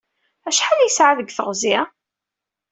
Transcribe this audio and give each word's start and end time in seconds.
Acḥal 0.47 0.79
i 0.81 0.85
yesɛa 0.85 1.17
deg 1.19 1.29
teɣzi? 1.31 1.77